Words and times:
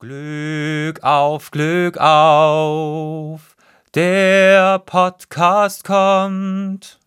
Glück 0.00 1.02
auf, 1.02 1.50
Glück 1.50 1.98
auf, 1.98 3.56
der 3.96 4.78
Podcast 4.78 5.82
kommt. 5.82 7.00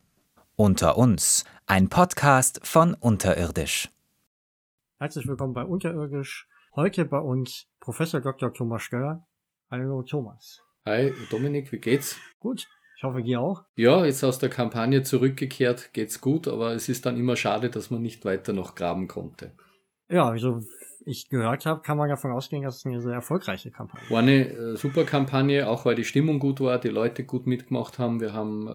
Unter 0.57 0.97
uns, 0.97 1.45
ein 1.67 1.87
Podcast 1.87 2.59
von 2.67 2.93
Unterirdisch. 2.95 3.87
Herzlich 4.99 5.25
willkommen 5.25 5.53
bei 5.53 5.63
Unterirdisch. 5.63 6.49
Heute 6.75 7.05
bei 7.05 7.19
uns 7.19 7.65
Professor 7.79 8.19
Dr. 8.19 8.53
Thomas 8.53 8.81
Stöller. 8.81 9.25
Hallo 9.69 10.03
Thomas. 10.03 10.61
Hi 10.85 11.13
Dominik, 11.29 11.71
wie 11.71 11.79
geht's? 11.79 12.17
Gut, 12.41 12.67
ich 12.97 13.03
hoffe 13.03 13.23
dir 13.23 13.39
auch. 13.39 13.63
Ja, 13.77 14.03
jetzt 14.03 14.21
aus 14.25 14.37
der 14.37 14.49
Kampagne 14.49 15.01
zurückgekehrt, 15.01 15.93
geht's 15.93 16.19
gut, 16.19 16.45
aber 16.45 16.73
es 16.73 16.89
ist 16.89 17.05
dann 17.05 17.15
immer 17.15 17.37
schade, 17.37 17.69
dass 17.69 17.89
man 17.89 18.01
nicht 18.01 18.25
weiter 18.25 18.51
noch 18.51 18.75
graben 18.75 19.07
konnte. 19.07 19.53
Ja, 20.11 20.29
also 20.29 20.61
ich 21.05 21.29
gehört 21.29 21.65
habe, 21.65 21.81
kann 21.81 21.97
man 21.97 22.09
davon 22.09 22.31
ausgehen, 22.31 22.63
dass 22.63 22.77
es 22.77 22.85
eine 22.85 23.01
sehr 23.01 23.13
erfolgreiche 23.13 23.71
Kampagne 23.71 24.09
war. 24.09 24.19
eine 24.19 24.49
äh, 24.49 24.75
super 24.75 25.03
Kampagne, 25.03 25.67
auch 25.67 25.85
weil 25.85 25.95
die 25.95 26.05
Stimmung 26.05 26.39
gut 26.39 26.59
war, 26.59 26.79
die 26.79 26.89
Leute 26.89 27.23
gut 27.23 27.47
mitgemacht 27.47 27.97
haben. 27.97 28.19
Wir 28.19 28.33
haben 28.33 28.73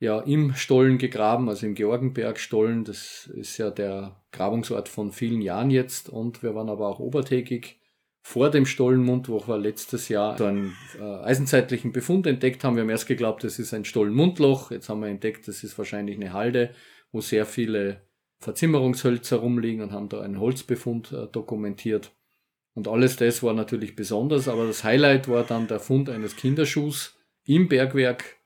ja 0.00 0.20
im 0.20 0.54
Stollen 0.54 0.98
gegraben, 0.98 1.48
also 1.48 1.66
im 1.66 1.74
Georgenberg 1.74 2.38
Stollen. 2.38 2.84
Das 2.84 3.26
ist 3.34 3.56
ja 3.58 3.70
der 3.70 4.20
Grabungsort 4.32 4.88
von 4.88 5.12
vielen 5.12 5.40
Jahren 5.40 5.70
jetzt. 5.70 6.08
Und 6.08 6.42
wir 6.42 6.54
waren 6.54 6.68
aber 6.68 6.88
auch 6.88 6.98
obertägig 7.00 7.80
vor 8.20 8.50
dem 8.50 8.66
Stollenmund, 8.66 9.28
wo 9.28 9.46
wir 9.46 9.56
letztes 9.56 10.08
Jahr 10.08 10.36
so 10.36 10.44
einen 10.44 10.76
äh, 11.00 11.02
eisenzeitlichen 11.02 11.92
Befund 11.92 12.26
entdeckt 12.26 12.62
haben. 12.62 12.76
Wir 12.76 12.82
haben 12.82 12.90
erst 12.90 13.06
geglaubt, 13.06 13.42
das 13.42 13.58
ist 13.58 13.72
ein 13.72 13.84
Stollenmundloch. 13.84 14.70
Jetzt 14.70 14.88
haben 14.88 15.00
wir 15.00 15.08
entdeckt, 15.08 15.48
das 15.48 15.64
ist 15.64 15.78
wahrscheinlich 15.78 16.16
eine 16.16 16.32
Halde, 16.32 16.74
wo 17.10 17.20
sehr 17.20 17.46
viele 17.46 18.02
Verzimmerungshölzer 18.40 19.38
rumliegen 19.38 19.82
und 19.82 19.92
haben 19.92 20.08
da 20.08 20.20
einen 20.20 20.40
Holzbefund 20.40 21.12
äh, 21.12 21.26
dokumentiert. 21.26 22.12
Und 22.74 22.86
alles 22.86 23.16
das 23.16 23.42
war 23.42 23.54
natürlich 23.54 23.96
besonders, 23.96 24.46
aber 24.46 24.66
das 24.66 24.84
Highlight 24.84 25.28
war 25.28 25.42
dann 25.42 25.66
der 25.66 25.80
Fund 25.80 26.08
eines 26.08 26.36
Kinderschuhs 26.36 27.18
im 27.44 27.68
Bergwerk, 27.68 28.36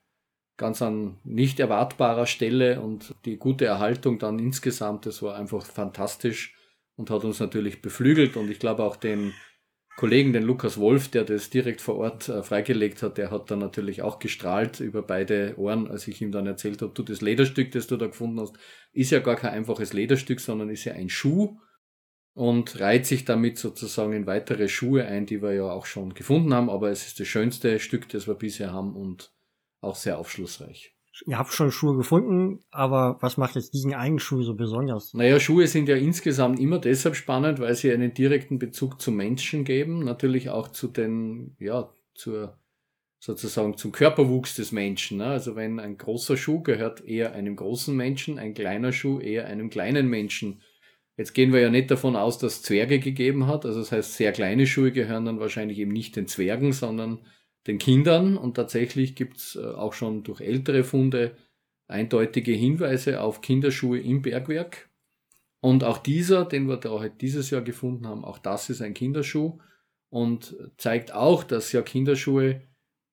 ganz 0.57 0.81
an 0.81 1.19
nicht 1.25 1.61
erwartbarer 1.61 2.27
Stelle 2.27 2.81
und 2.81 3.15
die 3.27 3.37
gute 3.37 3.67
Erhaltung 3.67 4.19
dann 4.19 4.39
insgesamt, 4.39 5.05
das 5.05 5.23
war 5.23 5.37
einfach 5.37 5.67
fantastisch 5.67 6.57
und 6.97 7.11
hat 7.11 7.25
uns 7.25 7.41
natürlich 7.41 7.83
beflügelt 7.83 8.37
und 8.37 8.51
ich 8.51 8.59
glaube 8.59 8.85
auch 8.85 8.97
den 8.97 9.35
Kollegen, 9.97 10.33
den 10.33 10.43
Lukas 10.43 10.79
Wolf, 10.79 11.09
der 11.09 11.25
das 11.25 11.51
direkt 11.51 11.81
vor 11.81 11.97
Ort 11.97 12.29
äh, 12.29 12.43
freigelegt 12.43 13.03
hat, 13.03 13.19
der 13.19 13.31
hat 13.31 13.51
dann 13.51 13.59
natürlich 13.59 14.03
auch 14.03 14.19
gestrahlt 14.19 14.81
über 14.81 15.03
beide 15.03 15.55
Ohren, 15.59 15.87
als 15.87 16.09
ich 16.09 16.23
ihm 16.23 16.33
dann 16.33 16.47
erzählt 16.47 16.81
habe, 16.83 16.93
du, 16.95 17.03
das 17.03 17.21
Lederstück, 17.21 17.71
das 17.73 17.87
du 17.87 17.97
da 17.97 18.07
gefunden 18.07 18.41
hast, 18.41 18.55
ist 18.93 19.11
ja 19.11 19.21
gar 19.21 19.37
kein 19.37 19.53
einfaches 19.53 19.93
Lederstück, 19.93 20.41
sondern 20.41 20.71
ist 20.71 20.85
ja 20.85 20.95
ein 20.95 21.11
Schuh 21.11 21.59
und 22.35 22.81
reiht 22.81 23.07
sich 23.07 23.27
damit 23.27 23.59
sozusagen 23.59 24.15
in 24.15 24.27
weitere 24.27 24.69
Schuhe 24.69 25.05
ein, 25.05 25.27
die 25.27 25.43
wir 25.43 25.53
ja 25.53 25.71
auch 25.71 25.85
schon 25.85 26.15
gefunden 26.15 26.55
haben, 26.55 26.71
aber 26.71 26.91
es 26.91 27.07
ist 27.07 27.21
das 27.21 27.29
schönste 27.29 27.79
Stück, 27.79 28.09
das 28.09 28.27
wir 28.27 28.35
bisher 28.35 28.73
haben 28.73 28.97
und 28.97 29.35
auch 29.83 29.97
sehr 29.97 30.19
aufschlussreich 30.19 30.97
ihr 31.27 31.39
habt 31.39 31.53
schon 31.53 31.71
Schuhe 31.71 31.97
gefunden, 31.97 32.61
aber 32.71 33.19
was 33.21 33.37
macht 33.37 33.55
jetzt 33.55 33.75
diesen 33.75 33.95
einen 33.95 34.19
Schuh 34.19 34.43
so 34.43 34.55
besonders? 34.55 35.15
Naja, 35.15 35.39
Schuhe 35.39 35.67
sind 35.67 35.89
ja 35.89 35.97
insgesamt 35.97 36.59
immer 36.61 36.79
deshalb 36.79 37.17
spannend, 37.17 37.61
weil 37.61 37.75
sie 37.75 37.93
einen 37.93 38.15
direkten 38.15 38.59
Bezug 38.59 39.01
zu 39.01 39.13
Menschen 39.13 39.65
geben, 39.65 40.05
natürlich 40.05 40.51
auch 40.51 40.69
zu 40.69 40.89
den, 40.89 41.57
ja, 41.59 41.93
zur, 42.15 42.59
sozusagen 43.19 43.77
zum 43.77 43.93
Körperwuchs 43.93 44.57
des 44.57 44.73
Menschen. 44.73 45.19
Ne? 45.19 45.27
Also 45.27 45.55
wenn 45.55 45.79
ein 45.79 45.97
großer 45.97 46.37
Schuh 46.37 46.63
gehört 46.63 47.05
eher 47.05 47.33
einem 47.33 47.57
großen 47.57 47.97
Menschen, 47.97 48.39
ein 48.39 48.55
kleiner 48.55 48.93
Schuh 48.93 49.21
eher 49.21 49.47
einem 49.47 49.71
kleinen 49.71 50.09
Menschen. 50.09 50.61
Jetzt 51.17 51.35
gehen 51.35 51.53
wir 51.53 51.61
ja 51.61 51.71
nicht 51.71 51.91
davon 51.91 52.17
aus, 52.17 52.39
dass 52.39 52.63
Zwerge 52.63 52.99
gegeben 52.99 53.47
hat. 53.47 53.65
Also 53.65 53.81
das 53.81 53.93
heißt, 53.93 54.15
sehr 54.15 54.33
kleine 54.33 54.67
Schuhe 54.67 54.93
gehören 54.93 55.27
dann 55.27 55.41
wahrscheinlich 55.41 55.79
eben 55.79 55.93
nicht 55.93 56.17
den 56.17 56.27
Zwergen, 56.27 56.73
sondern 56.73 57.21
den 57.67 57.79
Kindern 57.79 58.37
und 58.37 58.55
tatsächlich 58.55 59.15
gibt 59.15 59.37
es 59.37 59.57
äh, 59.57 59.65
auch 59.65 59.93
schon 59.93 60.25
durch 60.25 60.41
ältere 60.41 60.85
Funde 60.85 61.37
eindeutige 61.87 62.53
Hinweise 62.53 63.21
auf 63.21 63.41
Kinderschuhe 63.41 64.01
im 64.01 64.23
Bergwerk. 64.23 64.89
Und 65.61 65.85
auch 65.85 65.99
dieser, 65.99 66.45
den 66.45 66.67
wir 66.69 66.77
da 66.77 66.91
heute 66.91 67.17
dieses 67.21 67.51
Jahr 67.51 67.63
gefunden 67.63 68.07
haben, 68.07 68.25
auch 68.25 68.39
das 68.39 68.69
ist 68.69 68.83
ein 68.83 68.95
Kinderschuh 68.95 69.59
und 70.09 70.57
zeigt 70.77 71.15
auch, 71.15 71.45
dass 71.45 71.71
ja 71.71 71.83
Kinderschuhe 71.83 72.63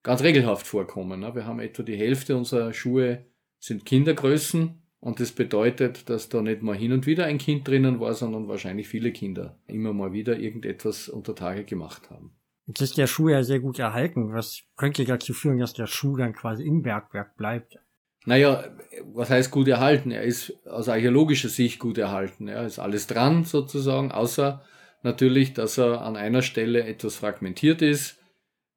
ganz 0.02 0.24
regelhaft 0.24 0.66
vorkommen. 0.66 1.20
Ne? 1.20 1.36
Wir 1.36 1.46
haben 1.46 1.60
etwa 1.60 1.84
die 1.84 1.96
Hälfte 1.96 2.36
unserer 2.36 2.74
Schuhe 2.74 3.26
sind 3.60 3.86
Kindergrößen 3.86 4.82
und 5.00 5.20
das 5.20 5.32
bedeutet, 5.32 6.10
dass 6.10 6.30
da 6.30 6.42
nicht 6.42 6.62
mal 6.62 6.76
hin 6.76 6.92
und 6.92 7.06
wieder 7.06 7.26
ein 7.26 7.38
Kind 7.38 7.68
drinnen 7.68 8.00
war, 8.00 8.14
sondern 8.14 8.48
wahrscheinlich 8.48 8.88
viele 8.88 9.12
Kinder 9.12 9.60
immer 9.68 9.94
mal 9.94 10.14
wieder 10.14 10.40
irgendetwas 10.40 11.08
unter 11.08 11.36
Tage 11.36 11.66
gemacht 11.66 12.10
haben. 12.10 12.39
Jetzt 12.70 12.82
ist 12.82 12.98
der 13.00 13.08
Schuh 13.08 13.30
ja 13.30 13.42
sehr 13.42 13.60
gut 13.60 13.80
erhalten. 13.80 14.32
Was 14.32 14.62
könnte 14.78 15.04
dazu 15.04 15.34
führen, 15.34 15.58
dass 15.58 15.74
der 15.74 15.88
Schuh 15.88 16.18
dann 16.18 16.34
quasi 16.34 16.64
im 16.64 16.84
Bergwerk 16.84 17.36
bleibt? 17.36 17.80
Naja, 18.26 18.64
was 19.06 19.32
heißt 19.32 19.50
gut 19.50 19.68
erhalten? 19.68 20.12
Er 20.12 20.22
ist 20.22 20.54
aus 20.68 20.88
archäologischer 20.88 21.50
Sicht 21.50 21.80
gut 21.80 21.98
erhalten. 21.98 22.48
Er 22.48 22.68
ist 22.68 22.78
alles 22.78 23.08
dran 23.08 23.44
sozusagen, 23.44 24.12
außer 24.12 24.64
natürlich, 25.02 25.56
dass 25.56 25.80
er 25.80 26.04
an 26.04 26.16
einer 26.16 26.44
Stelle 26.44 26.84
etwas 26.84 27.16
fragmentiert 27.16 27.82
ist, 27.82 28.20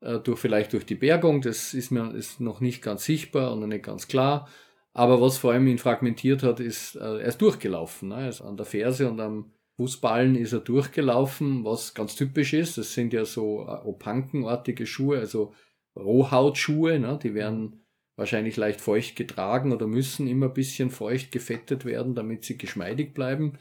äh, 0.00 0.20
durch, 0.20 0.41
vielleicht 0.41 0.72
durch 0.72 0.86
die 0.86 0.94
Bergung. 0.94 1.42
Das 1.42 1.75
ist 1.75 1.91
mir 1.91 2.14
ist 2.14 2.41
noch 2.41 2.60
nicht 2.60 2.81
ganz 2.81 3.04
sichtbar 3.04 3.52
und 3.52 3.60
noch 3.60 3.66
nicht 3.66 3.84
ganz 3.84 4.08
klar. 4.08 4.48
Aber 4.94 5.20
was 5.20 5.36
vor 5.36 5.52
allem 5.52 5.66
ihn 5.66 5.76
fragmentiert 5.76 6.42
hat, 6.42 6.60
ist, 6.60 6.94
äh, 6.94 7.00
er 7.00 7.26
ist 7.26 7.42
durchgelaufen. 7.42 8.08
Ne? 8.08 8.22
Er 8.22 8.28
ist 8.31 8.41
an 8.41 8.56
der 8.56 8.64
Ferse 8.64 9.10
und 9.10 9.20
am 9.20 9.52
Fußballen 9.82 10.37
ist 10.37 10.53
er 10.53 10.60
durchgelaufen, 10.60 11.65
was 11.65 11.93
ganz 11.93 12.15
typisch 12.15 12.53
ist. 12.53 12.78
Das 12.78 12.94
sind 12.94 13.12
ja 13.12 13.25
so 13.25 13.62
äh, 13.62 13.84
opankenartige 13.84 14.87
Schuhe, 14.87 15.19
also 15.19 15.54
Rohhautschuhe. 15.97 17.00
Ne? 17.00 17.19
Die 17.20 17.34
werden 17.34 17.84
wahrscheinlich 18.15 18.56
leicht 18.56 18.81
feucht 18.81 19.16
getragen 19.16 19.72
oder 19.72 19.88
müssen 19.88 20.28
immer 20.28 20.47
ein 20.47 20.54
bisschen 20.54 20.91
feucht 20.91 21.32
gefettet 21.32 21.84
werden, 21.84 22.15
damit 22.15 22.44
sie 22.44 22.59
geschmeidig 22.59 23.12
bleiben. 23.12 23.59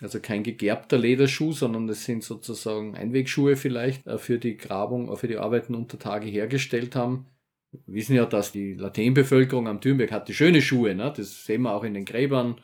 Also 0.00 0.20
kein 0.20 0.44
gegerbter 0.44 0.96
Lederschuh, 0.96 1.50
sondern 1.50 1.88
das 1.88 2.04
sind 2.04 2.22
sozusagen 2.22 2.94
Einwegschuhe 2.94 3.56
vielleicht 3.56 4.06
äh, 4.06 4.18
für 4.18 4.38
die 4.38 4.56
Grabung, 4.56 5.10
äh, 5.10 5.16
für 5.16 5.26
die 5.26 5.38
Arbeiten 5.38 5.74
unter 5.74 5.98
Tage 5.98 6.28
hergestellt 6.28 6.94
haben. 6.94 7.26
Wir 7.72 7.96
wissen 7.96 8.14
ja, 8.14 8.26
dass 8.26 8.52
die 8.52 8.74
Lateinbevölkerung 8.74 9.66
am 9.66 9.80
Thürnberg 9.80 10.12
hatte 10.12 10.34
schöne 10.34 10.62
Schuhe. 10.62 10.94
Ne? 10.94 11.12
Das 11.16 11.44
sehen 11.44 11.62
wir 11.62 11.74
auch 11.74 11.82
in 11.82 11.94
den 11.94 12.04
Gräbern 12.04 12.60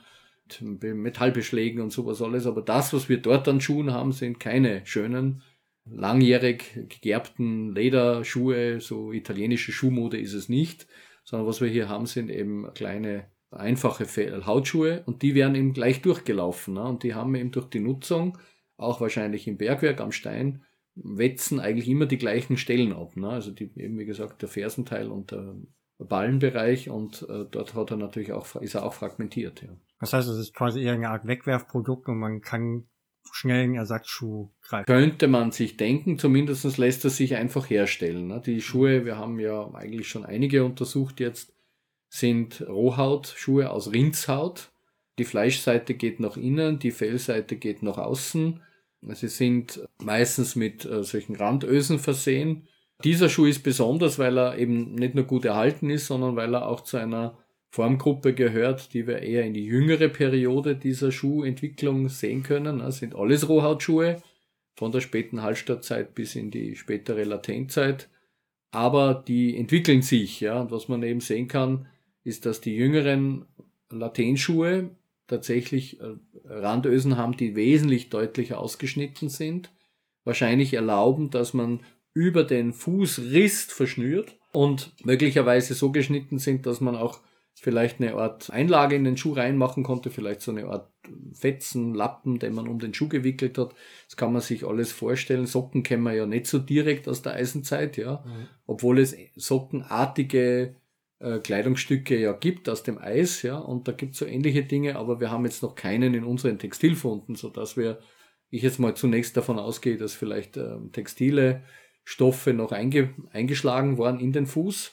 Metallbeschlägen 0.60 1.80
und 1.80 1.90
sowas 1.90 2.22
alles. 2.22 2.46
Aber 2.46 2.62
das, 2.62 2.92
was 2.92 3.08
wir 3.08 3.18
dort 3.18 3.48
an 3.48 3.60
Schuhen 3.60 3.92
haben, 3.92 4.12
sind 4.12 4.40
keine 4.40 4.84
schönen, 4.84 5.42
langjährig 5.84 6.86
gegerbten 6.88 7.74
Lederschuhe. 7.74 8.80
So 8.80 9.12
italienische 9.12 9.72
Schuhmode 9.72 10.18
ist 10.18 10.34
es 10.34 10.48
nicht. 10.48 10.86
Sondern 11.24 11.46
was 11.46 11.60
wir 11.60 11.68
hier 11.68 11.88
haben, 11.88 12.06
sind 12.06 12.30
eben 12.30 12.72
kleine, 12.74 13.26
einfache 13.50 14.06
Hautschuhe 14.46 15.02
und 15.06 15.22
die 15.22 15.34
werden 15.34 15.54
eben 15.54 15.72
gleich 15.72 16.02
durchgelaufen. 16.02 16.74
Ne? 16.74 16.84
Und 16.84 17.02
die 17.02 17.14
haben 17.14 17.34
eben 17.34 17.50
durch 17.50 17.66
die 17.66 17.80
Nutzung, 17.80 18.38
auch 18.76 19.00
wahrscheinlich 19.00 19.46
im 19.46 19.56
Bergwerk 19.58 20.00
am 20.00 20.12
Stein, 20.12 20.64
wetzen 20.94 21.60
eigentlich 21.60 21.88
immer 21.88 22.06
die 22.06 22.18
gleichen 22.18 22.56
Stellen 22.56 22.92
ab. 22.92 23.16
Ne? 23.16 23.28
Also 23.28 23.50
die, 23.50 23.70
eben 23.76 23.98
wie 23.98 24.06
gesagt, 24.06 24.42
der 24.42 24.48
Fersenteil 24.48 25.08
und 25.08 25.30
der 25.30 25.56
Ballenbereich 26.08 26.90
und 26.90 27.26
äh, 27.28 27.44
dort 27.50 27.74
hat 27.74 27.90
er 27.90 27.96
natürlich 27.96 28.32
auch, 28.32 28.56
ist 28.56 28.74
er 28.74 28.84
auch 28.84 28.94
fragmentiert. 28.94 29.62
Ja. 29.62 29.68
Das 30.00 30.12
heißt, 30.12 30.28
es 30.28 30.38
ist 30.38 30.54
quasi 30.54 30.82
eher 30.82 30.94
eine 30.94 31.10
Art 31.10 31.26
Wegwerfprodukt 31.26 32.08
und 32.08 32.18
man 32.18 32.40
kann 32.40 32.84
schnell 33.32 33.64
einen 33.64 33.74
Ersatzschuh 33.74 34.50
greifen. 34.62 34.86
Könnte 34.86 35.28
man 35.28 35.52
sich 35.52 35.76
denken, 35.76 36.18
zumindest 36.18 36.78
lässt 36.78 37.04
er 37.04 37.10
sich 37.10 37.36
einfach 37.36 37.68
herstellen. 37.68 38.26
Ne? 38.26 38.42
Die 38.44 38.60
Schuhe, 38.60 39.04
wir 39.04 39.18
haben 39.18 39.38
ja 39.38 39.70
eigentlich 39.74 40.08
schon 40.08 40.24
einige 40.24 40.64
untersucht 40.64 41.20
jetzt, 41.20 41.52
sind 42.08 42.66
Rohhautschuhe 42.66 43.70
aus 43.70 43.92
Rindshaut. 43.92 44.70
Die 45.18 45.24
Fleischseite 45.24 45.94
geht 45.94 46.18
nach 46.18 46.36
innen, 46.36 46.78
die 46.78 46.90
Fellseite 46.90 47.56
geht 47.56 47.82
nach 47.82 47.98
außen. 47.98 48.62
Sie 49.02 49.28
sind 49.28 49.80
meistens 49.98 50.56
mit 50.56 50.84
äh, 50.84 51.04
solchen 51.04 51.36
Randösen 51.36 51.98
versehen. 51.98 52.68
Dieser 53.04 53.28
Schuh 53.28 53.46
ist 53.46 53.62
besonders, 53.62 54.18
weil 54.18 54.38
er 54.38 54.58
eben 54.58 54.94
nicht 54.94 55.14
nur 55.14 55.24
gut 55.24 55.44
erhalten 55.44 55.90
ist, 55.90 56.06
sondern 56.06 56.36
weil 56.36 56.54
er 56.54 56.68
auch 56.68 56.80
zu 56.80 56.96
einer 56.96 57.38
Formgruppe 57.70 58.34
gehört, 58.34 58.94
die 58.94 59.06
wir 59.06 59.20
eher 59.20 59.44
in 59.44 59.54
die 59.54 59.64
jüngere 59.64 60.08
Periode 60.08 60.74
dieser 60.74 61.12
Schuhentwicklung 61.12 62.08
sehen 62.08 62.42
können. 62.42 62.80
Das 62.80 62.98
sind 62.98 63.14
alles 63.14 63.48
Rohhautschuhe, 63.48 64.20
von 64.76 64.92
der 64.92 65.00
späten 65.00 65.42
Hallstattzeit 65.42 66.14
bis 66.14 66.34
in 66.34 66.50
die 66.50 66.74
spätere 66.74 67.24
Latenzeit. 67.24 68.08
Aber 68.72 69.14
die 69.14 69.56
entwickeln 69.56 70.02
sich, 70.02 70.40
ja. 70.40 70.60
Und 70.60 70.70
was 70.70 70.88
man 70.88 71.02
eben 71.02 71.20
sehen 71.20 71.48
kann, 71.48 71.86
ist, 72.24 72.46
dass 72.46 72.60
die 72.60 72.74
jüngeren 72.74 73.46
Latenschuhe 73.90 74.90
tatsächlich 75.26 76.00
äh, 76.00 76.16
Randösen 76.44 77.16
haben, 77.16 77.36
die 77.36 77.54
wesentlich 77.54 78.10
deutlicher 78.10 78.58
ausgeschnitten 78.58 79.28
sind. 79.28 79.70
Wahrscheinlich 80.24 80.74
erlauben, 80.74 81.30
dass 81.30 81.54
man 81.54 81.80
über 82.20 82.44
den 82.44 82.74
Fußriss 82.74 83.64
verschnürt 83.64 84.36
und 84.52 84.92
möglicherweise 85.04 85.72
so 85.72 85.90
geschnitten 85.90 86.38
sind, 86.38 86.66
dass 86.66 86.82
man 86.82 86.94
auch 86.94 87.20
vielleicht 87.54 88.00
eine 88.00 88.14
Art 88.14 88.50
Einlage 88.50 88.94
in 88.94 89.04
den 89.04 89.16
Schuh 89.16 89.32
reinmachen 89.32 89.82
konnte, 89.82 90.10
vielleicht 90.10 90.42
so 90.42 90.50
eine 90.50 90.66
Art 90.66 90.90
Fetzen, 91.32 91.94
Lappen, 91.94 92.38
den 92.38 92.54
man 92.54 92.68
um 92.68 92.78
den 92.78 92.92
Schuh 92.92 93.08
gewickelt 93.08 93.56
hat. 93.56 93.74
Das 94.06 94.18
kann 94.18 94.34
man 94.34 94.42
sich 94.42 94.66
alles 94.66 94.92
vorstellen. 94.92 95.46
Socken 95.46 95.82
kennen 95.82 96.02
wir 96.02 96.12
ja 96.12 96.26
nicht 96.26 96.46
so 96.46 96.58
direkt 96.58 97.08
aus 97.08 97.22
der 97.22 97.34
Eisenzeit, 97.34 97.96
ja. 97.96 98.22
Mhm. 98.24 98.48
Obwohl 98.66 98.98
es 98.98 99.16
sockenartige 99.34 100.76
äh, 101.20 101.38
Kleidungsstücke 101.38 102.18
ja 102.18 102.32
gibt 102.32 102.68
aus 102.68 102.82
dem 102.82 102.98
Eis, 102.98 103.42
ja. 103.42 103.58
Und 103.58 103.88
da 103.88 103.92
gibt 103.92 104.12
es 104.12 104.18
so 104.18 104.26
ähnliche 104.26 104.62
Dinge, 104.62 104.96
aber 104.96 105.20
wir 105.20 105.30
haben 105.30 105.46
jetzt 105.46 105.62
noch 105.62 105.74
keinen 105.74 106.12
in 106.14 106.24
unseren 106.24 106.58
Textilfunden, 106.58 107.34
sodass 107.34 107.78
wir, 107.78 107.98
ich 108.50 108.62
jetzt 108.62 108.78
mal 108.78 108.94
zunächst 108.94 109.36
davon 109.36 109.58
ausgehe, 109.58 109.96
dass 109.96 110.14
vielleicht 110.14 110.56
äh, 110.58 110.76
textile 110.92 111.62
Stoffe 112.04 112.52
noch 112.52 112.72
einge 112.72 113.14
eingeschlagen 113.30 113.98
waren 113.98 114.20
in 114.20 114.32
den 114.32 114.46
Fuß 114.46 114.92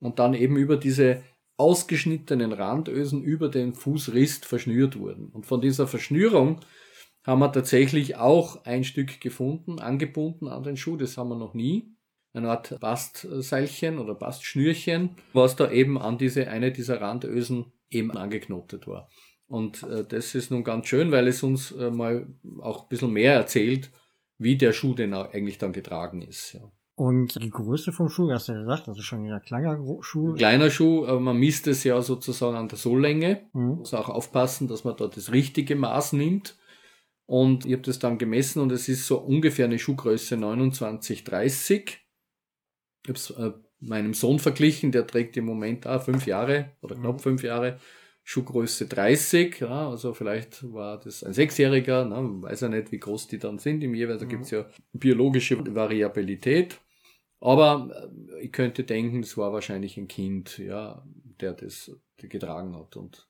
und 0.00 0.18
dann 0.18 0.34
eben 0.34 0.56
über 0.56 0.76
diese 0.76 1.22
ausgeschnittenen 1.56 2.52
Randösen 2.52 3.22
über 3.22 3.48
den 3.48 3.74
Fußrist 3.74 4.44
verschnürt 4.44 4.98
wurden. 4.98 5.28
Und 5.28 5.46
von 5.46 5.60
dieser 5.60 5.86
Verschnürung 5.86 6.60
haben 7.24 7.40
wir 7.40 7.52
tatsächlich 7.52 8.16
auch 8.16 8.64
ein 8.64 8.84
Stück 8.84 9.20
gefunden, 9.20 9.78
angebunden 9.78 10.48
an 10.48 10.62
den 10.62 10.76
Schuh. 10.76 10.96
Das 10.96 11.16
haben 11.16 11.28
wir 11.28 11.36
noch 11.36 11.54
nie. 11.54 11.94
Eine 12.32 12.50
Art 12.50 12.78
Bastseilchen 12.80 13.98
oder 13.98 14.14
Bastschnürchen, 14.14 15.16
was 15.32 15.54
da 15.54 15.70
eben 15.70 15.96
an 15.96 16.18
diese, 16.18 16.48
eine 16.48 16.72
dieser 16.72 17.00
Randösen 17.00 17.72
eben 17.88 18.10
angeknotet 18.10 18.88
war. 18.88 19.08
Und 19.46 19.84
äh, 19.84 20.04
das 20.04 20.34
ist 20.34 20.50
nun 20.50 20.64
ganz 20.64 20.88
schön, 20.88 21.12
weil 21.12 21.28
es 21.28 21.42
uns 21.44 21.70
äh, 21.72 21.90
mal 21.90 22.26
auch 22.60 22.82
ein 22.82 22.88
bisschen 22.88 23.12
mehr 23.12 23.34
erzählt, 23.34 23.92
wie 24.38 24.56
der 24.56 24.72
Schuh 24.72 24.94
denn 24.94 25.14
eigentlich 25.14 25.58
dann 25.58 25.72
getragen 25.72 26.22
ist. 26.22 26.54
Ja. 26.54 26.70
Und 26.96 27.42
die 27.42 27.50
Größe 27.50 27.92
vom 27.92 28.08
Schuh, 28.08 28.30
hast 28.30 28.48
du 28.48 28.52
ja 28.52 28.60
gesagt, 28.60 28.86
das 28.86 28.98
ist 28.98 29.04
schon 29.04 29.26
ein 29.26 29.42
kleiner 29.42 29.78
Schuh. 30.00 30.34
Kleiner 30.34 30.70
Schuh, 30.70 31.06
aber 31.06 31.18
man 31.18 31.36
misst 31.36 31.66
es 31.66 31.82
ja 31.82 32.00
sozusagen 32.00 32.56
an 32.56 32.68
der 32.68 32.78
Sohllänge. 32.78 33.48
Mhm. 33.52 33.78
Muss 33.78 33.94
auch 33.94 34.08
aufpassen, 34.08 34.68
dass 34.68 34.84
man 34.84 34.96
dort 34.96 35.16
das 35.16 35.32
richtige 35.32 35.74
Maß 35.74 36.12
nimmt. 36.12 36.56
Und 37.26 37.66
ich 37.66 37.72
habe 37.72 37.82
das 37.82 37.98
dann 37.98 38.18
gemessen 38.18 38.60
und 38.60 38.70
es 38.70 38.88
ist 38.88 39.06
so 39.06 39.18
ungefähr 39.18 39.64
eine 39.64 39.78
Schuhgröße 39.78 40.36
29, 40.36 41.24
30. 41.24 41.98
Ich 43.02 43.08
habe 43.08 43.18
es 43.18 43.30
äh, 43.30 43.52
meinem 43.80 44.14
Sohn 44.14 44.38
verglichen, 44.38 44.92
der 44.92 45.06
trägt 45.06 45.36
im 45.36 45.46
Moment 45.46 45.86
ah, 45.86 45.98
fünf 45.98 46.26
Jahre 46.26 46.72
oder 46.80 46.94
knapp 46.94 47.14
mhm. 47.14 47.20
fünf 47.20 47.42
Jahre. 47.42 47.80
Schuhgröße 48.26 48.86
30, 48.86 49.60
ja, 49.60 49.90
also 49.90 50.14
vielleicht 50.14 50.72
war 50.72 50.98
das 50.98 51.22
ein 51.22 51.34
Sechsjähriger, 51.34 52.06
ne, 52.06 52.42
weiß 52.42 52.62
ja 52.62 52.68
nicht, 52.68 52.90
wie 52.90 52.98
groß 52.98 53.28
die 53.28 53.38
dann 53.38 53.58
sind 53.58 53.84
im 53.84 53.94
jeweils, 53.94 54.20
da 54.20 54.24
mhm. 54.24 54.30
gibt's 54.30 54.50
ja 54.50 54.66
biologische 54.94 55.62
Variabilität. 55.74 56.80
Aber 57.40 58.10
äh, 58.34 58.44
ich 58.44 58.52
könnte 58.52 58.84
denken, 58.84 59.20
es 59.20 59.36
war 59.36 59.52
wahrscheinlich 59.52 59.98
ein 59.98 60.08
Kind, 60.08 60.56
ja, 60.56 61.04
der 61.40 61.52
das 61.52 61.94
getragen 62.16 62.74
hat. 62.74 62.96
Und 62.96 63.28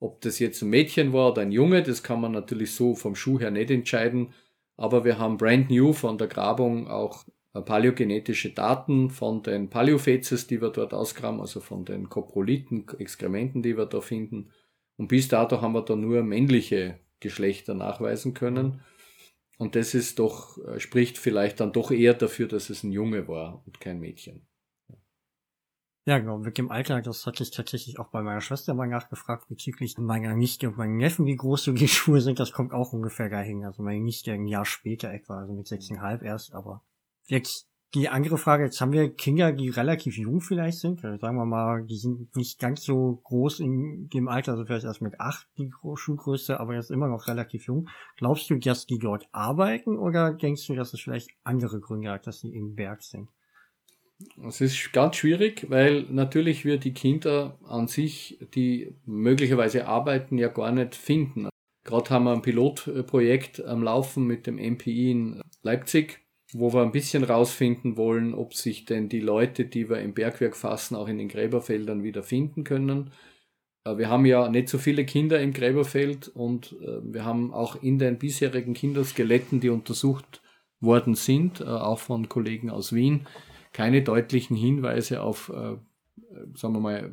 ob 0.00 0.20
das 0.22 0.40
jetzt 0.40 0.62
ein 0.62 0.70
Mädchen 0.70 1.12
war 1.12 1.30
oder 1.30 1.42
ein 1.42 1.52
Junge, 1.52 1.84
das 1.84 2.02
kann 2.02 2.20
man 2.20 2.32
natürlich 2.32 2.74
so 2.74 2.96
vom 2.96 3.14
Schuh 3.14 3.38
her 3.38 3.52
nicht 3.52 3.70
entscheiden. 3.70 4.34
Aber 4.76 5.04
wir 5.04 5.18
haben 5.18 5.36
brand 5.36 5.70
new 5.70 5.92
von 5.92 6.18
der 6.18 6.26
Grabung 6.26 6.88
auch 6.88 7.24
paläogenetische 7.60 8.50
Daten 8.50 9.10
von 9.10 9.42
den 9.42 9.68
Paläofezes, 9.68 10.46
die 10.46 10.62
wir 10.62 10.70
dort 10.70 10.94
ausgraben, 10.94 11.40
also 11.40 11.60
von 11.60 11.84
den 11.84 12.08
Koproliten, 12.08 12.86
Exkrementen, 12.98 13.62
die 13.62 13.76
wir 13.76 13.86
da 13.86 14.00
finden. 14.00 14.50
Und 14.96 15.08
bis 15.08 15.28
dato 15.28 15.60
haben 15.60 15.72
wir 15.72 15.82
da 15.82 15.94
nur 15.94 16.22
männliche 16.22 16.98
Geschlechter 17.20 17.74
nachweisen 17.74 18.32
können. 18.32 18.80
Und 19.58 19.76
das 19.76 19.94
ist 19.94 20.18
doch, 20.18 20.58
äh, 20.66 20.80
spricht 20.80 21.18
vielleicht 21.18 21.60
dann 21.60 21.72
doch 21.72 21.90
eher 21.90 22.14
dafür, 22.14 22.48
dass 22.48 22.70
es 22.70 22.82
ein 22.82 22.92
Junge 22.92 23.28
war 23.28 23.62
und 23.66 23.80
kein 23.80 24.00
Mädchen. 24.00 24.46
Ja, 26.04 26.18
genau, 26.18 26.38
mit 26.38 26.58
dem 26.58 26.68
Alter, 26.72 27.00
das 27.00 27.26
hatte 27.26 27.44
ich 27.44 27.52
tatsächlich 27.52 28.00
auch 28.00 28.08
bei 28.08 28.22
meiner 28.22 28.40
Schwester 28.40 28.74
mal 28.74 28.88
nachgefragt, 28.88 29.48
bezüglich 29.48 29.96
meiner 29.98 30.34
Nichte 30.34 30.68
und 30.68 30.76
meinen 30.76 30.96
Neffen, 30.96 31.26
wie 31.26 31.36
groß 31.36 31.62
so 31.62 31.72
die 31.72 31.86
Schuhe 31.88 32.20
sind, 32.20 32.40
das 32.40 32.50
kommt 32.50 32.72
auch 32.72 32.92
ungefähr 32.92 33.28
dahin. 33.28 33.64
Also 33.64 33.84
meine 33.84 34.00
Nichte 34.00 34.32
ein 34.32 34.48
Jahr 34.48 34.64
später 34.64 35.12
etwa, 35.12 35.38
also 35.38 35.52
mit 35.52 35.68
sechseinhalb 35.68 36.22
erst, 36.22 36.54
aber 36.54 36.82
Jetzt 37.26 37.68
die 37.94 38.08
andere 38.08 38.38
Frage, 38.38 38.64
jetzt 38.64 38.80
haben 38.80 38.92
wir 38.92 39.14
Kinder, 39.14 39.52
die 39.52 39.68
relativ 39.68 40.16
jung 40.16 40.40
vielleicht 40.40 40.78
sind, 40.78 41.04
also 41.04 41.18
sagen 41.18 41.36
wir 41.36 41.44
mal, 41.44 41.84
die 41.84 41.98
sind 41.98 42.34
nicht 42.36 42.58
ganz 42.58 42.84
so 42.84 43.20
groß 43.24 43.60
in 43.60 44.08
dem 44.08 44.28
Alter, 44.28 44.52
also 44.52 44.64
vielleicht 44.64 44.86
erst 44.86 45.02
mit 45.02 45.20
acht 45.20 45.46
die 45.58 45.70
Schuhgröße, 45.94 46.58
aber 46.58 46.74
jetzt 46.74 46.90
immer 46.90 47.08
noch 47.08 47.26
relativ 47.28 47.66
jung. 47.66 47.88
Glaubst 48.16 48.48
du, 48.48 48.56
dass 48.58 48.86
die 48.86 48.98
dort 48.98 49.28
arbeiten 49.32 49.98
oder 49.98 50.32
denkst 50.32 50.66
du, 50.66 50.74
dass 50.74 50.94
es 50.94 51.00
vielleicht 51.00 51.30
andere 51.44 51.80
Gründe 51.80 52.10
hat, 52.10 52.26
dass 52.26 52.40
sie 52.40 52.54
im 52.54 52.74
Berg 52.74 53.02
sind? 53.02 53.28
Es 54.46 54.60
ist 54.60 54.92
ganz 54.92 55.16
schwierig, 55.16 55.66
weil 55.68 56.04
natürlich 56.04 56.64
wir 56.64 56.78
die 56.78 56.94
Kinder 56.94 57.58
an 57.64 57.88
sich, 57.88 58.38
die 58.54 58.94
möglicherweise 59.04 59.86
arbeiten, 59.86 60.38
ja 60.38 60.48
gar 60.48 60.72
nicht 60.72 60.94
finden. 60.94 61.48
Gerade 61.84 62.10
haben 62.10 62.24
wir 62.24 62.32
ein 62.32 62.42
Pilotprojekt 62.42 63.64
am 63.64 63.82
Laufen 63.82 64.24
mit 64.24 64.46
dem 64.46 64.56
MPI 64.56 65.10
in 65.10 65.42
Leipzig 65.62 66.21
wo 66.52 66.72
wir 66.72 66.82
ein 66.82 66.92
bisschen 66.92 67.24
rausfinden 67.24 67.96
wollen, 67.96 68.34
ob 68.34 68.54
sich 68.54 68.84
denn 68.84 69.08
die 69.08 69.20
Leute, 69.20 69.64
die 69.64 69.88
wir 69.88 70.00
im 70.00 70.14
Bergwerk 70.14 70.56
fassen, 70.56 70.96
auch 70.96 71.08
in 71.08 71.18
den 71.18 71.28
Gräberfeldern 71.28 72.02
wieder 72.02 72.22
finden 72.22 72.64
können. 72.64 73.10
Äh, 73.84 73.96
wir 73.96 74.08
haben 74.08 74.26
ja 74.26 74.48
nicht 74.48 74.68
so 74.68 74.78
viele 74.78 75.04
Kinder 75.04 75.40
im 75.40 75.52
Gräberfeld 75.52 76.28
und 76.28 76.76
äh, 76.82 77.00
wir 77.02 77.24
haben 77.24 77.52
auch 77.52 77.82
in 77.82 77.98
den 77.98 78.18
bisherigen 78.18 78.74
Kinderskeletten, 78.74 79.60
die 79.60 79.70
untersucht 79.70 80.42
worden 80.80 81.14
sind, 81.14 81.60
äh, 81.60 81.64
auch 81.64 82.00
von 82.00 82.28
Kollegen 82.28 82.70
aus 82.70 82.92
Wien, 82.92 83.26
keine 83.72 84.02
deutlichen 84.02 84.54
Hinweise 84.54 85.22
auf, 85.22 85.50
sagen 85.50 86.74
wir 86.74 86.80
mal, 86.80 87.10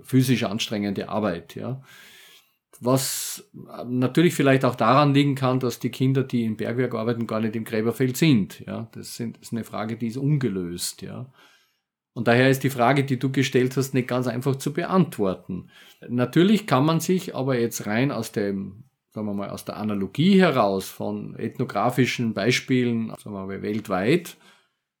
physisch 0.00 0.44
anstrengende 0.44 1.10
Arbeit. 1.10 1.54
Ja. 1.54 1.82
Was 2.80 3.50
natürlich 3.86 4.34
vielleicht 4.34 4.64
auch 4.64 4.76
daran 4.76 5.14
liegen 5.14 5.34
kann, 5.34 5.58
dass 5.58 5.78
die 5.78 5.90
Kinder, 5.90 6.22
die 6.22 6.44
im 6.44 6.56
Bergwerk 6.56 6.94
arbeiten, 6.94 7.26
gar 7.26 7.40
nicht 7.40 7.56
im 7.56 7.64
Gräberfeld 7.64 8.16
sind. 8.16 8.60
Ja, 8.66 8.88
das, 8.92 9.16
sind, 9.16 9.36
das 9.36 9.48
ist 9.48 9.52
eine 9.52 9.64
Frage, 9.64 9.96
die 9.96 10.08
ist 10.08 10.16
ungelöst. 10.16 11.02
Ja. 11.02 11.32
Und 12.14 12.28
daher 12.28 12.50
ist 12.50 12.64
die 12.64 12.70
Frage, 12.70 13.04
die 13.04 13.18
du 13.18 13.30
gestellt 13.30 13.76
hast, 13.76 13.94
nicht 13.94 14.08
ganz 14.08 14.26
einfach 14.26 14.56
zu 14.56 14.72
beantworten. 14.72 15.70
Natürlich 16.08 16.66
kann 16.66 16.84
man 16.84 17.00
sich 17.00 17.34
aber 17.34 17.58
jetzt 17.58 17.86
rein 17.86 18.10
aus 18.12 18.32
dem, 18.32 18.84
sagen 19.10 19.26
wir 19.26 19.34
mal, 19.34 19.50
aus 19.50 19.64
der 19.64 19.76
Analogie 19.76 20.40
heraus 20.40 20.88
von 20.88 21.36
ethnografischen 21.36 22.34
Beispielen, 22.34 23.08
sagen 23.10 23.34
wir 23.34 23.46
mal, 23.46 23.62
weltweit, 23.62 24.36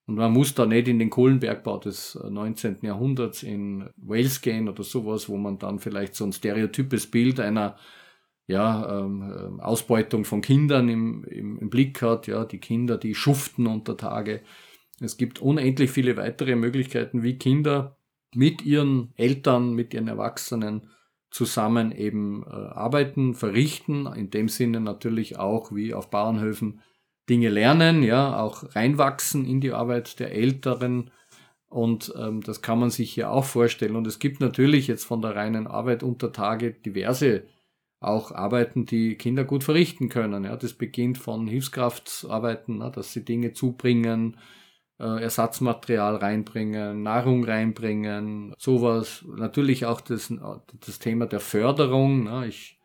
und 0.08 0.14
man 0.14 0.32
muss 0.32 0.54
da 0.54 0.64
nicht 0.64 0.88
in 0.88 0.98
den 0.98 1.10
Kohlenbergbau 1.10 1.76
des 1.76 2.18
19. 2.28 2.78
Äh, 2.82 2.86
Jahrhunderts 2.86 3.42
in 3.42 3.90
Wales 3.98 4.40
gehen 4.40 4.66
oder 4.66 4.82
sowas, 4.82 5.28
wo 5.28 5.36
man 5.36 5.58
dann 5.58 5.80
vielleicht 5.80 6.14
so 6.14 6.24
ein 6.24 6.32
stereotypes 6.32 7.10
Bild 7.10 7.38
einer 7.40 7.76
ja, 8.46 9.00
ähm, 9.00 9.22
ähm, 9.22 9.60
Ausbeutung 9.60 10.24
von 10.24 10.40
Kindern 10.40 10.88
im, 10.88 11.24
im, 11.24 11.58
im 11.58 11.68
Blick 11.68 12.00
hat, 12.00 12.26
ja, 12.26 12.46
die 12.46 12.58
Kinder, 12.58 12.96
die 12.96 13.14
schuften 13.14 13.66
unter 13.66 13.98
Tage. 13.98 14.40
Es 14.98 15.18
gibt 15.18 15.40
unendlich 15.40 15.90
viele 15.90 16.16
weitere 16.16 16.56
Möglichkeiten, 16.56 17.22
wie 17.22 17.36
Kinder 17.36 17.98
mit 18.34 18.62
ihren 18.62 19.12
Eltern, 19.14 19.74
mit 19.74 19.92
ihren 19.92 20.08
Erwachsenen 20.08 20.88
zusammen 21.30 21.92
eben 21.92 22.44
äh, 22.44 22.48
arbeiten, 22.48 23.34
verrichten, 23.34 24.06
in 24.06 24.30
dem 24.30 24.48
Sinne 24.48 24.80
natürlich 24.80 25.38
auch 25.38 25.70
wie 25.70 25.92
auf 25.92 26.08
Bauernhöfen 26.08 26.80
Dinge 27.28 27.48
lernen, 27.48 28.02
ja, 28.02 28.40
auch 28.40 28.74
reinwachsen 28.74 29.44
in 29.44 29.60
die 29.60 29.72
Arbeit 29.72 30.18
der 30.20 30.32
Älteren. 30.32 31.10
Und 31.68 32.12
ähm, 32.18 32.40
das 32.42 32.62
kann 32.62 32.78
man 32.78 32.90
sich 32.90 33.12
hier 33.12 33.30
auch 33.30 33.44
vorstellen. 33.44 33.96
Und 33.96 34.06
es 34.06 34.18
gibt 34.18 34.40
natürlich 34.40 34.86
jetzt 34.86 35.04
von 35.04 35.20
der 35.20 35.36
reinen 35.36 35.66
Arbeit 35.66 36.02
unter 36.02 36.32
Tage 36.32 36.72
diverse 36.72 37.44
auch 38.00 38.32
Arbeiten, 38.32 38.86
die 38.86 39.16
Kinder 39.16 39.44
gut 39.44 39.64
verrichten 39.64 40.08
können. 40.08 40.44
Ja, 40.44 40.56
das 40.56 40.74
beginnt 40.74 41.18
von 41.18 41.46
Hilfskraftsarbeiten, 41.46 42.78
ne, 42.78 42.92
dass 42.94 43.12
sie 43.12 43.24
Dinge 43.24 43.52
zubringen, 43.52 44.36
äh, 45.00 45.22
Ersatzmaterial 45.22 46.16
reinbringen, 46.16 47.02
Nahrung 47.02 47.44
reinbringen, 47.44 48.54
sowas. 48.56 49.24
Natürlich 49.36 49.86
auch 49.86 50.00
das, 50.00 50.32
das 50.86 50.98
Thema 51.00 51.26
der 51.26 51.40
Förderung. 51.40 52.24
Ne, 52.24 52.46
ich 52.46 52.77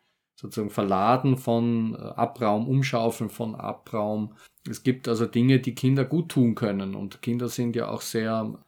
sozusagen 0.44 0.70
Verladen 0.70 1.38
von 1.38 1.94
äh, 1.94 1.98
Abraum, 1.98 2.68
Umschaufeln 2.68 3.30
von 3.30 3.54
Abraum. 3.54 4.34
Es 4.68 4.82
gibt 4.82 5.08
also 5.08 5.24
Dinge, 5.24 5.58
die 5.58 5.74
Kinder 5.74 6.04
gut 6.04 6.28
tun 6.28 6.54
können. 6.54 6.94
Und 6.94 7.22
Kinder 7.22 7.48
sind 7.48 7.74
ja 7.76 7.88
auch 7.88 8.02
sehr 8.02 8.62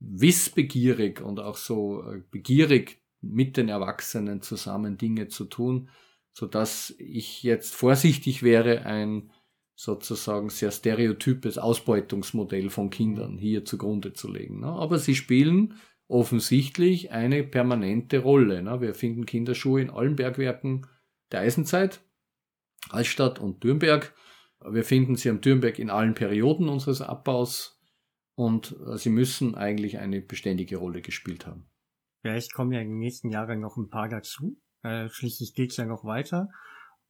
wissbegierig 0.00 1.22
und 1.22 1.40
auch 1.40 1.56
so 1.56 2.02
äh, 2.02 2.22
begierig, 2.30 3.00
mit 3.22 3.56
den 3.56 3.70
Erwachsenen 3.70 4.42
zusammen 4.42 4.98
Dinge 4.98 5.28
zu 5.28 5.46
tun, 5.46 5.88
so 6.34 6.44
dass 6.44 6.94
ich 6.98 7.42
jetzt 7.42 7.74
vorsichtig 7.74 8.42
wäre, 8.42 8.84
ein 8.84 9.30
sozusagen 9.76 10.50
sehr 10.50 10.70
stereotypes 10.70 11.56
Ausbeutungsmodell 11.56 12.68
von 12.68 12.90
Kindern 12.90 13.38
hier 13.38 13.64
zugrunde 13.64 14.12
zu 14.12 14.30
legen. 14.30 14.60
Ne? 14.60 14.66
Aber 14.66 14.98
sie 14.98 15.14
spielen 15.14 15.78
offensichtlich 16.06 17.12
eine 17.12 17.44
permanente 17.44 18.18
Rolle. 18.18 18.62
Ne? 18.62 18.82
Wir 18.82 18.94
finden 18.94 19.24
Kinderschuhe 19.24 19.80
in 19.80 19.88
allen 19.88 20.16
Bergwerken 20.16 20.86
der 21.34 21.42
Eisenzeit, 21.42 22.00
Altstadt 22.90 23.40
und 23.40 23.64
Dürnberg. 23.64 24.14
Wir 24.64 24.84
finden 24.84 25.16
sie 25.16 25.28
am 25.30 25.40
Dürnberg 25.40 25.78
in 25.80 25.90
allen 25.90 26.14
Perioden 26.14 26.68
unseres 26.68 27.02
Abbaus 27.02 27.82
und 28.36 28.76
äh, 28.86 28.96
sie 28.96 29.10
müssen 29.10 29.56
eigentlich 29.56 29.98
eine 29.98 30.20
beständige 30.20 30.76
Rolle 30.76 31.02
gespielt 31.02 31.46
haben. 31.46 31.68
Vielleicht 32.22 32.54
kommen 32.54 32.72
ja 32.72 32.80
in 32.80 32.88
den 32.88 32.98
nächsten 32.98 33.30
Jahren 33.30 33.60
noch 33.60 33.76
ein 33.76 33.90
paar 33.90 34.08
dazu. 34.08 34.56
Äh, 34.82 35.08
schließlich 35.08 35.54
geht 35.54 35.72
es 35.72 35.76
ja 35.76 35.86
noch 35.86 36.04
weiter. 36.04 36.48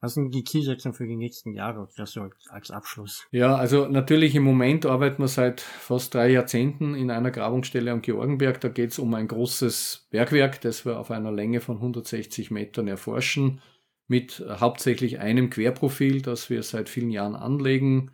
Was 0.00 0.14
sind 0.14 0.34
die 0.34 0.44
Zielsetzungen 0.44 0.94
für 0.94 1.06
die 1.06 1.16
nächsten 1.16 1.52
Jahre? 1.52 1.88
Das 1.96 2.12
so 2.12 2.28
als 2.48 2.70
Abschluss. 2.70 3.26
Ja, 3.30 3.54
also 3.56 3.88
natürlich 3.88 4.34
im 4.34 4.42
Moment 4.42 4.86
arbeiten 4.86 5.22
wir 5.22 5.28
seit 5.28 5.60
fast 5.60 6.14
drei 6.14 6.30
Jahrzehnten 6.30 6.94
in 6.94 7.10
einer 7.10 7.30
Grabungsstelle 7.30 7.90
am 7.90 8.02
Georgenberg. 8.02 8.60
Da 8.60 8.68
geht 8.68 8.90
es 8.90 8.98
um 8.98 9.14
ein 9.14 9.28
großes 9.28 10.08
Bergwerk, 10.10 10.60
das 10.62 10.84
wir 10.84 10.98
auf 10.98 11.10
einer 11.10 11.32
Länge 11.32 11.60
von 11.60 11.76
160 11.76 12.50
Metern 12.50 12.88
erforschen, 12.88 13.60
mit 14.06 14.44
hauptsächlich 14.48 15.18
einem 15.18 15.50
Querprofil, 15.50 16.22
das 16.22 16.50
wir 16.50 16.62
seit 16.62 16.88
vielen 16.88 17.10
Jahren 17.10 17.34
anlegen. 17.34 18.10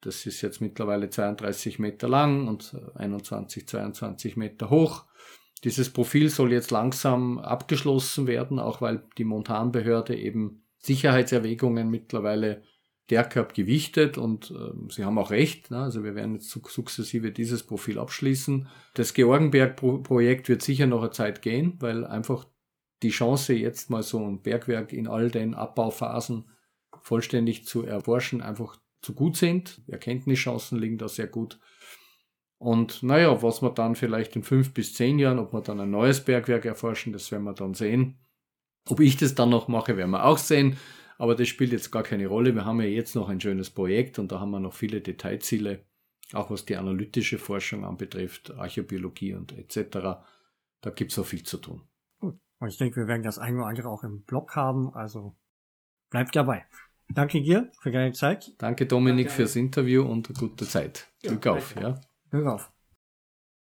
Das 0.00 0.26
ist 0.26 0.40
jetzt 0.42 0.60
mittlerweile 0.60 1.10
32 1.10 1.78
Meter 1.78 2.08
lang 2.08 2.46
und 2.48 2.76
21, 2.94 3.66
22 3.66 4.36
Meter 4.36 4.70
hoch. 4.70 5.04
Dieses 5.64 5.90
Profil 5.92 6.28
soll 6.28 6.52
jetzt 6.52 6.70
langsam 6.70 7.38
abgeschlossen 7.38 8.26
werden, 8.26 8.58
auch 8.58 8.80
weil 8.80 9.02
die 9.18 9.24
Montanbehörde 9.24 10.14
eben 10.16 10.62
Sicherheitserwägungen 10.78 11.90
mittlerweile 11.90 12.62
stärker 13.06 13.44
gewichtet 13.44 14.18
und 14.18 14.50
äh, 14.50 14.92
sie 14.92 15.04
haben 15.04 15.18
auch 15.18 15.30
recht. 15.30 15.70
Ne? 15.70 15.78
Also 15.78 16.02
wir 16.02 16.14
werden 16.16 16.34
jetzt 16.34 16.50
sukzessive 16.50 17.30
dieses 17.30 17.62
Profil 17.62 17.98
abschließen. 18.00 18.66
Das 18.94 19.14
Georgenberg-Projekt 19.14 20.48
wird 20.48 20.62
sicher 20.62 20.86
noch 20.86 21.02
eine 21.02 21.10
Zeit 21.12 21.40
gehen, 21.40 21.76
weil 21.78 22.04
einfach 22.04 22.46
die 23.02 23.10
Chance, 23.10 23.54
jetzt 23.54 23.90
mal 23.90 24.02
so 24.02 24.24
ein 24.24 24.42
Bergwerk 24.42 24.92
in 24.92 25.06
all 25.06 25.30
den 25.30 25.54
Abbauphasen 25.54 26.50
vollständig 27.02 27.66
zu 27.66 27.84
erforschen, 27.84 28.40
einfach 28.40 28.76
zu 29.02 29.14
gut 29.14 29.36
sind. 29.36 29.82
Erkenntnischancen 29.86 30.78
liegen 30.78 30.98
da 30.98 31.08
sehr 31.08 31.26
gut. 31.26 31.58
Und 32.58 33.02
naja, 33.02 33.42
was 33.42 33.62
wir 33.62 33.70
dann 33.70 33.94
vielleicht 33.94 34.34
in 34.34 34.42
fünf 34.42 34.72
bis 34.72 34.94
zehn 34.94 35.18
Jahren, 35.18 35.38
ob 35.38 35.52
wir 35.52 35.60
dann 35.60 35.80
ein 35.80 35.90
neues 35.90 36.24
Bergwerk 36.24 36.64
erforschen, 36.64 37.12
das 37.12 37.30
werden 37.30 37.44
wir 37.44 37.52
dann 37.52 37.74
sehen. 37.74 38.18
Ob 38.88 39.00
ich 39.00 39.16
das 39.16 39.34
dann 39.34 39.50
noch 39.50 39.68
mache, 39.68 39.96
werden 39.96 40.12
wir 40.12 40.24
auch 40.24 40.38
sehen. 40.38 40.78
Aber 41.18 41.34
das 41.34 41.48
spielt 41.48 41.72
jetzt 41.72 41.90
gar 41.90 42.02
keine 42.02 42.26
Rolle. 42.26 42.54
Wir 42.54 42.64
haben 42.64 42.80
ja 42.80 42.86
jetzt 42.86 43.14
noch 43.14 43.28
ein 43.28 43.40
schönes 43.40 43.70
Projekt 43.70 44.18
und 44.18 44.32
da 44.32 44.40
haben 44.40 44.50
wir 44.50 44.60
noch 44.60 44.74
viele 44.74 45.00
Detailziele, 45.00 45.84
auch 46.32 46.50
was 46.50 46.64
die 46.64 46.76
analytische 46.76 47.38
Forschung 47.38 47.84
anbetrifft, 47.84 48.52
Archäobiologie 48.52 49.34
und 49.34 49.56
etc. 49.56 49.98
Da 50.80 50.90
gibt 50.94 51.12
es 51.12 51.18
auch 51.18 51.26
viel 51.26 51.42
zu 51.42 51.58
tun. 51.58 51.82
Und 52.58 52.68
ich 52.68 52.78
denke, 52.78 52.96
wir 52.96 53.08
werden 53.08 53.22
das 53.22 53.38
eine 53.38 53.58
oder 53.58 53.66
andere 53.66 53.88
auch 53.88 54.02
im 54.02 54.22
Blog 54.22 54.56
haben, 54.56 54.94
also 54.94 55.36
bleibt 56.10 56.34
dabei. 56.34 56.64
Danke 57.08 57.40
dir 57.40 57.70
für 57.80 57.92
deine 57.92 58.12
Zeit. 58.12 58.54
Danke 58.58 58.86
Dominik 58.86 59.26
Danke 59.26 59.36
fürs 59.36 59.56
Interview 59.56 60.02
und 60.02 60.32
gute 60.34 60.66
Zeit. 60.66 61.08
Ja, 61.22 61.30
Glück 61.30 61.46
auf, 61.46 61.74
ja. 61.76 62.00
Glück 62.30 62.46
auf. 62.46 62.72